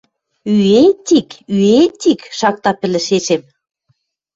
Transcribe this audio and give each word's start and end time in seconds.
—Ӱэ-тик, 0.71 1.29
ӱэ-тик!— 1.69 2.21
шакта 2.37 2.71
пӹлӹшешем. 2.79 3.41